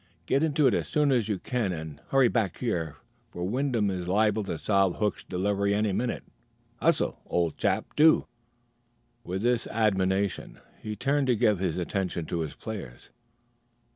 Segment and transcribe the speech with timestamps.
[0.25, 2.95] Get into it as soon as you can, and hurry back here;
[3.29, 6.23] for Wyndham is liable to solve Hook's delivery any minute.
[6.77, 8.25] Hustle, old chap do."
[9.23, 13.11] With this admonition, he turned to give his attention to his players.